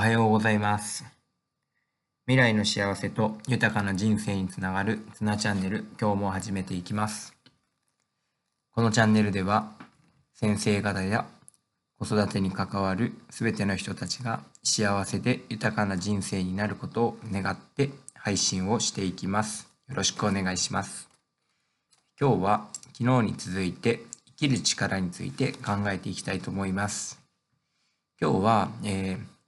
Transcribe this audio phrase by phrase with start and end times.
[0.00, 1.04] おはようございます。
[2.26, 7.34] 未来の幸せと豊かな人生につながるツナチャンネル、今日も始めていきます。
[8.72, 9.72] このチャンネルでは、
[10.32, 11.26] 先生方や
[11.98, 19.68] 子育てに関わるすべての人たちが幸せで豊かな人生になることを願って配信をしていきます。
[19.90, 21.10] よろしくお願いします。
[22.18, 27.20] 今日は昨日に続いて生きる力について考えていきたいと思います。
[28.18, 29.39] 今日は、えー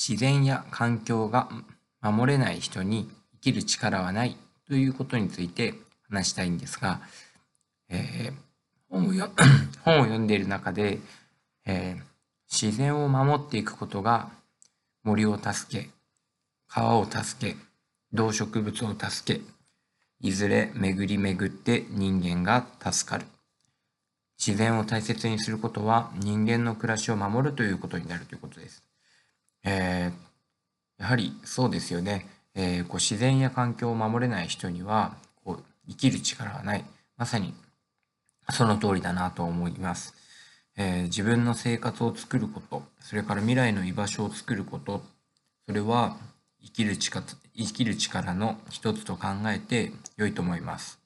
[0.00, 1.50] 自然や環境が
[2.00, 4.34] 守れない人に生きる力はない
[4.66, 5.74] ということについて
[6.08, 7.02] 話したいんですが、
[7.90, 8.34] えー
[8.88, 9.12] 本を
[9.84, 10.98] 本を読んでいる中で、
[11.66, 12.10] えー
[12.50, 14.28] 自然を守っていくことが
[15.04, 15.88] 森を助け
[16.66, 17.56] 川を助け
[18.12, 19.40] 動植物を助け
[20.18, 23.26] いずれ巡り巡って人間が助かる
[24.36, 28.82] 自然を大切にすることは人間の暮らしを守るということになるということです。
[29.64, 30.30] えー
[31.02, 36.84] やはりそうですよね、えーこう自然や環境を守れない人にはこう生きる力はない。
[37.16, 37.54] まさに
[38.50, 40.14] その通りだなと思います、
[40.76, 45.02] えー自分の生活を作ることそれから未来の居場所を作ること
[45.66, 46.16] それは
[46.62, 47.24] 生きる力
[47.56, 50.98] 生きる力の一つと考えて良いと思います。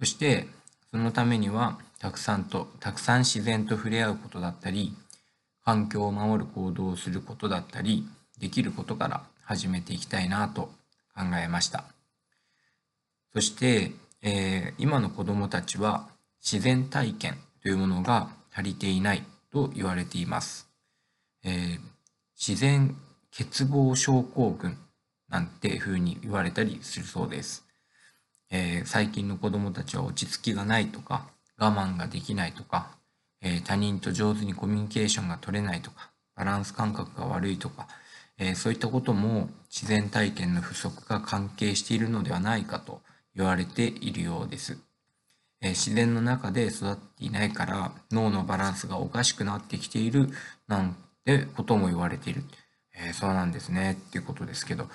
[0.00, 0.48] そして
[0.90, 4.94] そのためにはたくさんとたくさん自然と触れ合うことだったり
[5.64, 8.08] 環境を守る行動をすることだったり
[8.38, 10.70] できることから始めていきたいなと
[11.14, 11.84] 考えました。
[13.32, 16.08] そして、えー今の子どもたちは
[16.42, 19.22] 自然体験というものが足りていない
[19.52, 20.68] と言われています、
[21.44, 21.78] えー
[22.38, 22.96] 自然
[23.36, 24.78] 欠乏症候群
[25.28, 27.64] なんていうふうに言われたりするそうです。
[28.50, 32.96] えー最近の子どもたちは落ち着きがないとか我慢ができないとか、
[33.42, 37.88] えー他人と上手にコミュニケーションが取れないとかバランス感覚が悪いとか、
[38.38, 43.00] えーそういったことも自然体験の不足が関係しているのではないかと
[43.34, 44.78] 言われているようです。
[45.62, 50.28] えー自然の中で育っていないから脳のバランスがおかしくなってきている
[50.68, 52.42] なんてことも言われている。
[52.94, 54.88] えーそうなんですねっていうことですけど、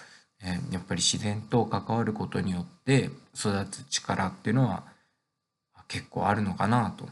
[0.43, 4.83] えやっぱり自然と関わることによって育つ力っていうのは
[5.87, 7.07] 結構あるのかなと。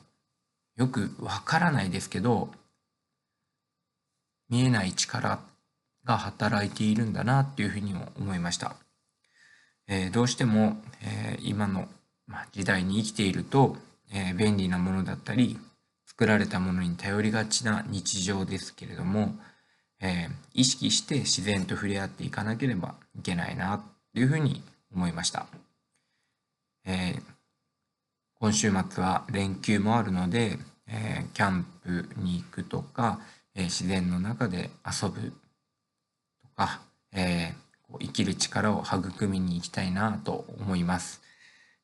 [0.75, 2.49] よくわからないですけど、
[4.49, 5.39] 見えない力
[6.03, 8.75] が働いているんだなっていうふうにも思いました。
[9.87, 11.87] えーどうしても、えー今の、
[12.51, 13.77] 時代に生きていると、
[14.13, 15.59] えー便利なものだったり
[16.05, 19.35] 作られたものに頼りがちな日常ですけれども、
[20.01, 23.81] え意識して自然と触れ合っていかなければいけないなっ
[24.13, 24.61] ていうふうに
[24.93, 25.47] 思いました。
[26.85, 27.32] えー
[28.43, 33.21] 今週末は連休もあるので、えーキャンプに行くとか、
[33.55, 35.31] えー自然の中で遊ぶ
[36.41, 36.81] とか、
[37.13, 41.21] えーこう生きる力を育みに行きたいなと思います、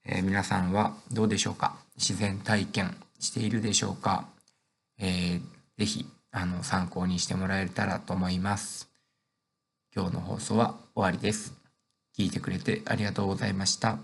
[0.06, 1.78] え皆さんはどうでしょうか？
[1.96, 4.28] 自然体験しているでしょうか、
[4.98, 5.42] えー
[5.78, 8.90] ぜひあの参考にしてもらえたらと思います。
[9.96, 11.54] 今日の放送は終わりです。
[12.18, 13.98] 聞いてくれてありがとうございました。